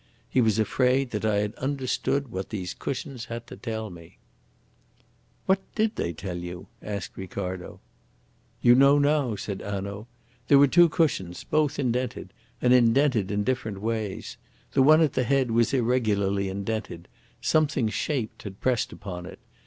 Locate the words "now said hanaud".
8.97-10.07